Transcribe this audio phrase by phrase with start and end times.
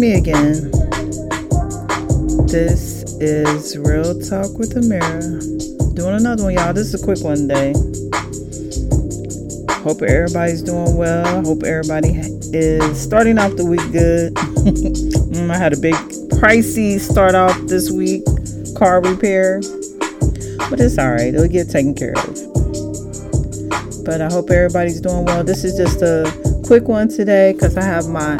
[0.00, 0.70] me again.
[2.46, 5.94] This is Real Talk with Amiri.
[5.94, 6.72] Doing another one, y'all.
[6.72, 7.74] This is a quick one today.
[9.82, 11.44] Hope everybody's doing well.
[11.44, 12.14] Hope everybody
[12.56, 14.34] is starting off the week good.
[15.30, 15.94] Mm, I had a big
[16.40, 18.24] pricey start off this week,
[18.76, 19.60] car repair.
[20.68, 22.34] But it's alright, it'll get taken care of.
[24.04, 25.44] But I hope everybody's doing well.
[25.44, 26.26] This is just a
[26.66, 28.36] quick one today because I have my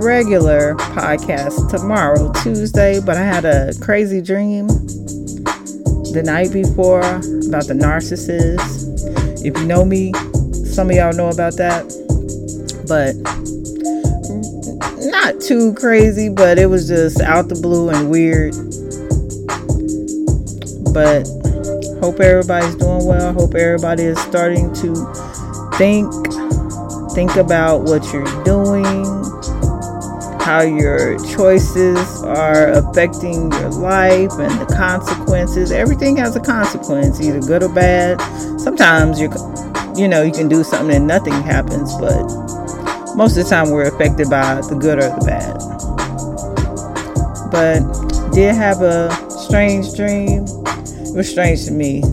[0.00, 3.00] regular podcast tomorrow, Tuesday.
[3.00, 9.44] But I had a crazy dream the night before about the narcissist.
[9.44, 10.12] If you know me,
[10.64, 11.84] some of y'all know about that.
[12.86, 13.14] But
[15.10, 18.54] not too crazy, but it was just out the blue and weird.
[20.92, 21.24] But
[22.00, 23.32] hope everybody's doing well.
[23.32, 24.94] Hope everybody is starting to
[25.76, 26.12] think
[27.14, 28.63] think about what you're doing,
[30.44, 35.72] how your choices are affecting your life and the consequences.
[35.72, 38.20] Everything has a consequence, either good or bad.
[38.60, 39.30] Sometimes you
[39.96, 42.22] you know, you can do something and nothing happens, but
[43.16, 45.56] most of the time we're affected by the good or the bad.
[47.50, 47.80] But
[48.34, 50.44] did have a strange dream.
[51.08, 52.02] It was strange to me.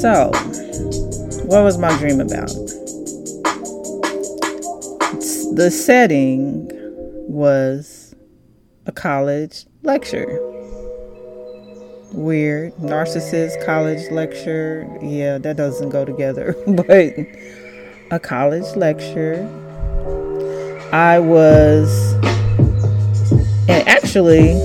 [0.00, 0.30] so,
[1.44, 2.50] what was my dream about?
[5.54, 6.68] The setting
[7.28, 8.12] was
[8.86, 10.40] a college lecture.
[12.12, 12.74] Weird.
[12.74, 14.84] Narcissist college lecture.
[15.00, 16.56] Yeah, that doesn't go together.
[16.66, 17.14] but
[18.10, 19.48] a college lecture.
[20.92, 22.14] I was,
[23.68, 24.60] and actually,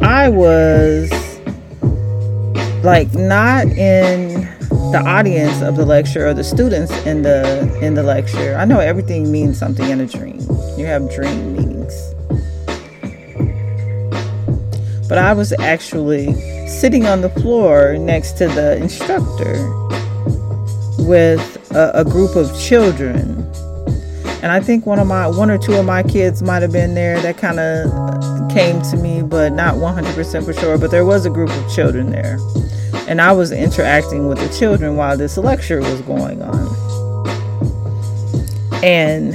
[0.00, 1.10] I was
[2.82, 4.57] like not in
[4.92, 8.56] the audience of the lecture or the students in the in the lecture.
[8.56, 10.40] I know everything means something in a dream.
[10.78, 12.14] You have dream meanings.
[15.08, 16.32] But I was actually
[16.68, 19.54] sitting on the floor next to the instructor
[20.98, 23.44] with a, a group of children.
[24.42, 26.94] And I think one of my one or two of my kids might have been
[26.94, 27.20] there.
[27.20, 30.78] That kind of came to me, but not 100% for sure.
[30.78, 32.38] But there was a group of children there.
[33.08, 36.66] And I was interacting with the children while this lecture was going on.
[38.84, 39.32] And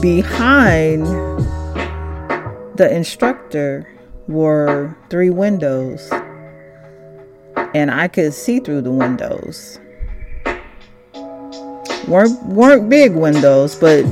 [0.00, 1.06] behind
[2.76, 3.90] the instructor
[4.28, 6.08] were three windows.
[7.74, 9.80] And I could see through the windows
[12.08, 14.04] weren't weren't big windows, but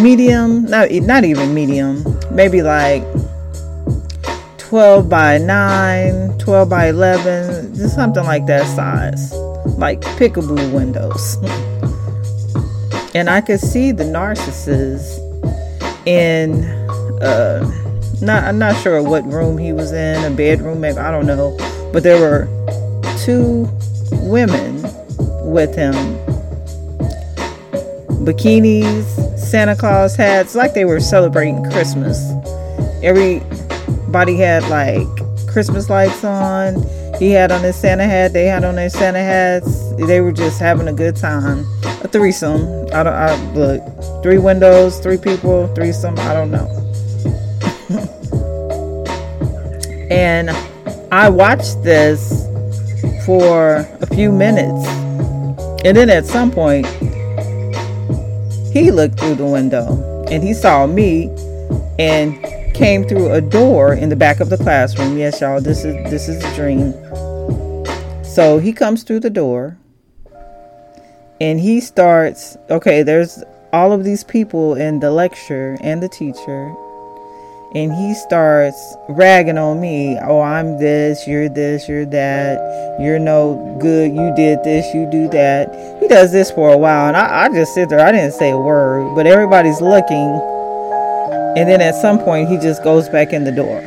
[0.00, 3.02] medium, not not even medium, maybe like
[4.68, 9.32] 12 by 9, 12 by 11, just something like that size,
[9.78, 11.36] like peekaboo windows.
[13.14, 15.24] and I could see the narcissist
[16.06, 16.64] in
[17.22, 17.64] uh
[18.20, 21.56] not I'm not sure what room he was in, a bedroom maybe, I don't know,
[21.90, 22.46] but there were
[23.24, 23.66] two
[24.12, 24.82] women
[25.50, 25.94] with him
[28.22, 32.18] bikinis, Santa Claus hats, like they were celebrating Christmas.
[34.08, 35.06] Everybody had like
[35.48, 36.82] Christmas lights on.
[37.18, 38.32] He had on his Santa hat.
[38.32, 39.92] They had on their Santa hats.
[39.96, 41.66] They were just having a good time.
[41.84, 42.86] A threesome.
[42.94, 43.12] I don't.
[43.12, 44.22] I look.
[44.22, 46.18] Three windows, three people, threesome.
[46.20, 46.68] I don't know.
[50.10, 50.48] and
[51.12, 52.46] I watched this
[53.26, 54.88] for a few minutes,
[55.84, 56.86] and then at some point,
[58.72, 61.28] he looked through the window and he saw me
[61.98, 62.47] and
[62.78, 65.18] came through a door in the back of the classroom.
[65.18, 66.92] Yes, y'all, this is this is a dream.
[68.24, 69.76] So he comes through the door
[71.40, 73.42] and he starts okay, there's
[73.72, 76.72] all of these people in the lecture and the teacher
[77.74, 80.16] and he starts ragging on me.
[80.22, 85.28] Oh, I'm this, you're this, you're that, you're no good, you did this, you do
[85.30, 86.00] that.
[86.00, 88.50] He does this for a while, and I, I just sit there, I didn't say
[88.52, 90.57] a word, but everybody's looking.
[91.58, 93.82] And then at some point, he just goes back in the door.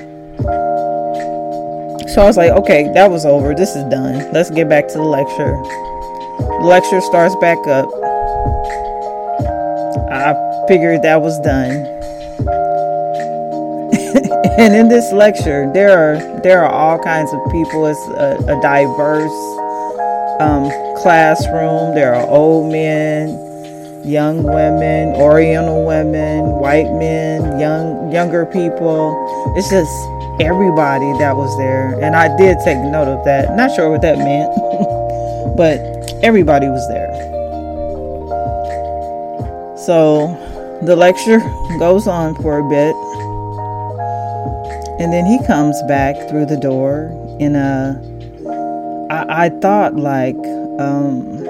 [2.10, 3.56] So I was like, okay, that was over.
[3.56, 4.30] This is done.
[4.34, 5.56] Let's get back to the lecture.
[6.60, 7.88] The lecture starts back up.
[10.12, 10.36] I
[10.68, 11.72] figured that was done
[14.60, 17.86] and in this lecture, there are there are all kinds of people.
[17.86, 19.32] It's a, a diverse
[20.42, 20.70] um,
[21.02, 21.96] classroom.
[21.96, 23.30] There are old men,
[24.06, 29.16] young women, Oriental women, white men, young younger people.
[29.56, 29.92] It's just
[30.42, 33.56] everybody that was there, and I did take note of that.
[33.56, 34.52] Not sure what that meant,
[35.58, 35.80] but
[36.24, 37.12] everybody was there.
[39.78, 40.38] So
[40.84, 41.40] the lecture
[41.80, 42.96] goes on for a bit.
[45.02, 47.10] And then he comes back through the door
[47.40, 47.98] in a.
[49.10, 50.38] I, I thought like,
[50.80, 51.42] um,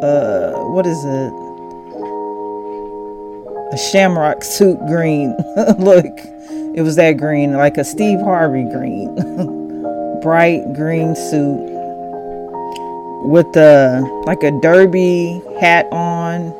[0.00, 1.43] uh, what is it?
[3.74, 5.34] A shamrock suit green.
[5.78, 6.06] Look,
[6.76, 9.12] it was that green, like a Steve Harvey green,
[10.22, 11.58] bright green suit
[13.24, 16.52] with the like a derby hat on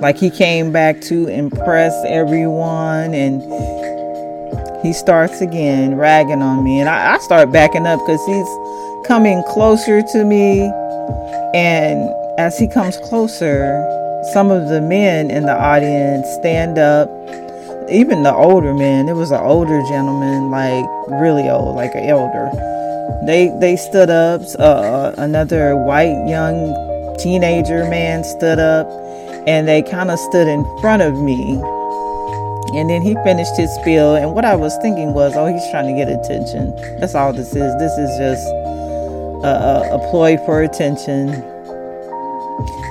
[0.00, 3.42] like he came back to impress everyone and
[4.86, 6.78] he starts again ragging on me.
[6.78, 10.60] And I, I start backing up because he's coming closer to me.
[11.54, 12.08] And
[12.38, 17.08] as he comes closer, some of the men in the audience stand up.
[17.90, 22.50] Even the older men, it was an older gentleman, like really old, like an elder.
[23.26, 24.40] They they stood up.
[24.58, 26.74] Uh, another white young
[27.18, 28.88] teenager man stood up,
[29.46, 31.60] and they kind of stood in front of me
[32.74, 35.86] and then he finished his spiel, and what I was thinking was, oh, he's trying
[35.86, 36.74] to get attention.
[36.98, 37.72] That's all this is.
[37.78, 38.46] This is just
[39.44, 41.53] a, a, a ploy for attention.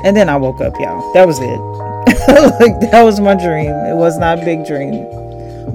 [0.03, 1.13] And then I woke up, y'all.
[1.13, 1.45] That was it.
[2.59, 3.71] like that was my dream.
[3.71, 5.07] It was not a big dream,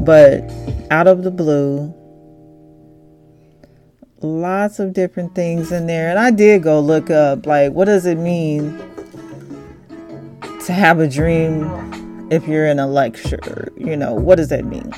[0.04, 0.42] but
[0.90, 1.94] out of the blue,
[4.20, 6.10] lots of different things in there.
[6.10, 8.76] And I did go look up, like, what does it mean
[10.66, 14.92] to have a dream if you're in a lecture, you know, what does that mean?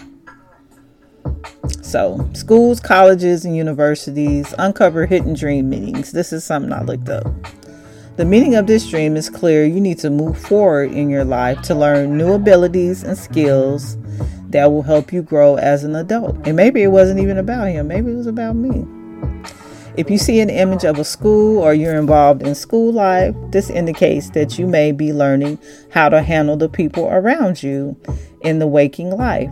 [1.82, 6.12] So, schools, colleges, and universities uncover hidden dream meanings.
[6.12, 7.27] This is something I looked up.
[8.20, 9.64] The meaning of this dream is clear.
[9.64, 13.96] You need to move forward in your life to learn new abilities and skills
[14.50, 16.37] that will help you grow as an adult.
[16.46, 18.84] And maybe it wasn't even about him, maybe it was about me.
[19.96, 23.70] If you see an image of a school or you're involved in school life, this
[23.70, 25.58] indicates that you may be learning
[25.90, 27.99] how to handle the people around you
[28.43, 29.50] in the waking life.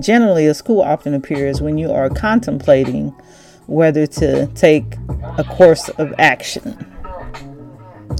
[0.00, 3.10] Generally, a school often appears when you are contemplating
[3.68, 4.96] whether to take
[5.38, 6.99] a course of action.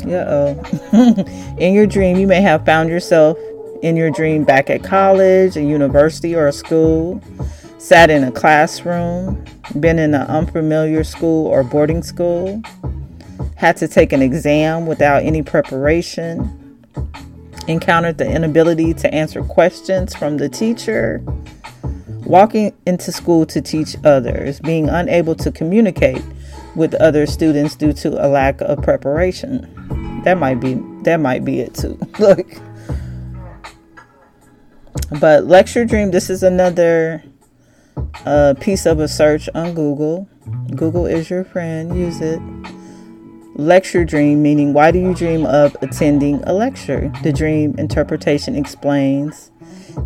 [0.06, 1.56] Yeah, oh.
[1.58, 3.38] in your dream, you may have found yourself
[3.82, 7.23] in your dream back at college, a university, or a school
[7.81, 9.42] sat in a classroom,
[9.80, 12.62] been in an unfamiliar school or boarding school,
[13.57, 16.78] had to take an exam without any preparation,
[17.69, 21.23] encountered the inability to answer questions from the teacher,
[22.26, 26.23] walking into school to teach others, being unable to communicate
[26.80, 29.68] with other students due to a lack of preparation.
[30.25, 31.99] That might be that might be it too.
[32.18, 32.46] Look.
[35.20, 37.22] But lecture dream, this is another
[38.25, 40.26] a piece of a search on Google.
[40.75, 42.40] Google is your friend, use it.
[43.56, 47.12] Lecture dream, meaning why do you dream of attending a lecture?
[47.22, 49.50] The dream interpretation explains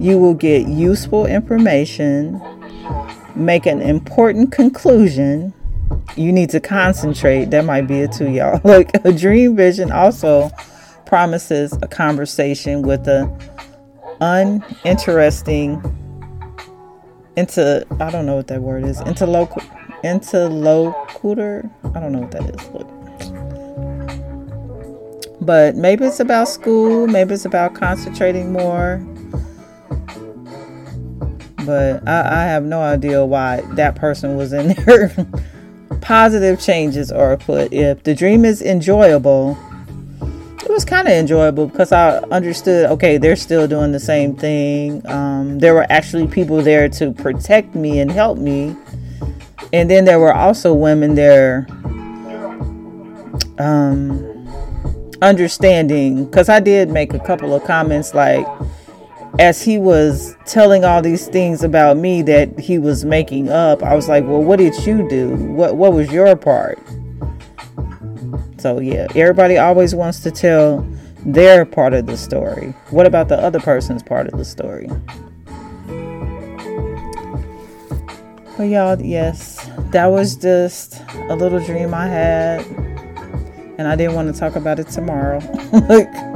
[0.00, 2.40] you will get useful information,
[3.36, 5.54] make an important conclusion.
[6.16, 7.46] You need to concentrate.
[7.46, 8.60] That might be it too, y'all.
[8.64, 10.50] Like a dream vision also
[11.06, 13.30] promises a conversation with a
[14.20, 15.82] uninteresting
[17.36, 19.00] into I don't know what that word is.
[19.00, 19.62] Interlocu
[20.04, 21.68] interlocutor.
[21.94, 22.68] I don't know what that is.
[22.68, 22.86] But,
[25.40, 28.98] but maybe it's about school, maybe it's about concentrating more.
[31.64, 35.14] But I, I have no idea why that person was in there.
[36.00, 37.72] Positive changes are put.
[37.72, 39.58] If the dream is enjoyable,
[40.64, 45.06] it was kind of enjoyable because I understood okay, they're still doing the same thing.
[45.06, 48.76] Um, there were actually people there to protect me and help me.
[49.72, 51.66] And then there were also women there
[53.58, 54.48] um,
[55.20, 58.46] understanding because I did make a couple of comments like,
[59.38, 63.94] as he was telling all these things about me that he was making up, I
[63.94, 65.30] was like, well, what did you do?
[65.30, 66.78] What what was your part?
[68.58, 70.86] So yeah, everybody always wants to tell
[71.26, 72.74] their part of the story.
[72.90, 74.88] What about the other person's part of the story?
[78.56, 82.60] But y'all, yes, that was just a little dream I had.
[83.76, 85.40] And I didn't want to talk about it tomorrow.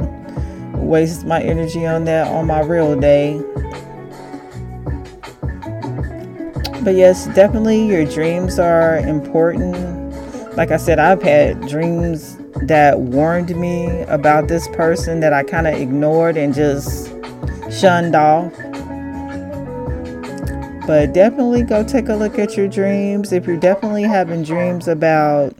[0.89, 3.39] waste my energy on that on my real day.
[6.83, 9.75] But yes, definitely your dreams are important.
[10.57, 15.67] Like I said, I've had dreams that warned me about this person that I kind
[15.67, 17.09] of ignored and just
[17.69, 18.51] shunned off.
[20.87, 23.31] But definitely go take a look at your dreams.
[23.31, 25.53] If you're definitely having dreams about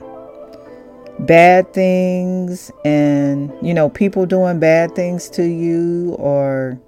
[1.30, 6.80] bad things and you know people doing bad things to you or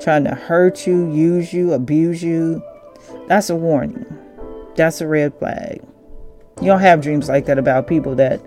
[0.00, 2.60] trying to hurt you use you abuse you
[3.26, 4.06] that's a warning.
[4.76, 5.82] That's a red flag.
[6.60, 8.40] You don't have dreams like that about people that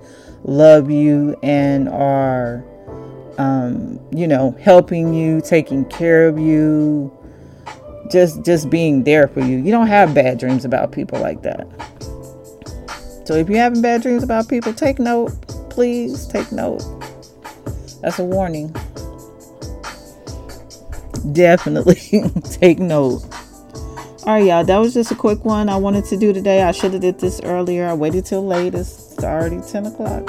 [0.43, 2.63] love you and are
[3.37, 7.11] um, you know helping you taking care of you
[8.09, 9.57] just just being there for you.
[9.57, 11.67] You don't have bad dreams about people like that
[13.27, 15.31] so if you're having bad dreams about people, take note.
[15.69, 16.81] Please take note.
[18.01, 18.74] That's a warning.
[21.34, 21.96] Definitely
[22.46, 23.24] take note.
[24.24, 24.63] All right, y'all.
[24.63, 26.63] That was just a quick one I wanted to do today.
[26.63, 27.86] I should have did this earlier.
[27.88, 28.74] I waited till late.
[28.74, 30.25] It's already 10 o'clock.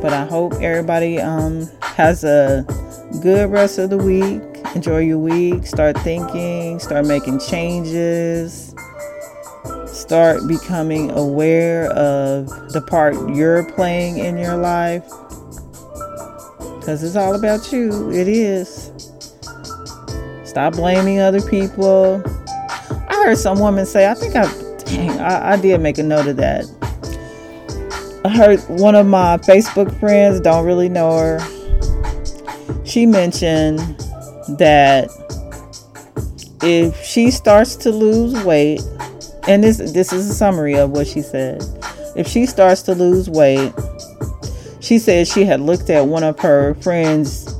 [0.00, 2.64] But I hope everybody um, has a
[3.20, 4.40] good rest of the week.
[4.74, 5.66] Enjoy your week.
[5.66, 6.78] Start thinking.
[6.78, 8.69] Start making changes
[10.10, 15.04] start becoming aware of the part you're playing in your life.
[16.58, 18.10] Because it's all about you.
[18.10, 18.90] It is.
[20.42, 22.20] Stop blaming other people.
[23.08, 26.26] I heard some woman say, I think I, dang, I, I did make a note
[26.26, 26.64] of that.
[28.24, 33.78] I heard one of my Facebook friends, don't really know her, she mentioned
[34.58, 35.08] that
[36.64, 38.82] if she starts to lose weight,
[39.48, 41.62] and this this is a summary of what she said.
[42.16, 43.72] If she starts to lose weight,
[44.80, 47.54] she said she had looked at one of her friends'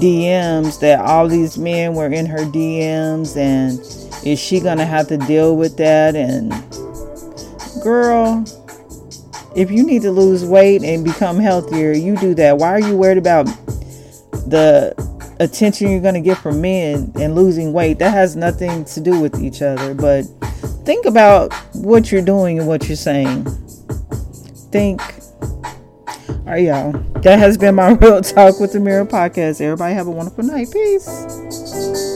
[0.00, 3.78] DMs that all these men were in her DMs and
[4.26, 6.16] is she gonna have to deal with that?
[6.16, 6.50] And
[7.82, 8.44] girl
[9.56, 12.58] if you need to lose weight and become healthier you do that.
[12.58, 13.46] Why are you worried about
[14.46, 14.94] the
[15.40, 17.98] attention you're going to get from men and losing weight?
[17.98, 20.24] That has nothing to do with each other but
[20.86, 23.44] think about what you're doing and what you're saying.
[24.70, 25.02] Think.
[26.28, 26.92] All right, y'all.
[27.22, 29.60] That has been my Real Talk with the Mirror podcast.
[29.60, 30.68] Everybody have a wonderful night.
[30.72, 32.15] Peace.